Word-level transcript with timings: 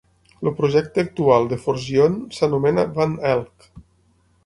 El 0.45 0.53
projecte 0.61 1.03
actual 1.09 1.45
de 1.53 1.61
Forgione 1.67 2.35
s'anomena 2.41 2.89
Van 2.99 3.19
Elk. 3.37 3.73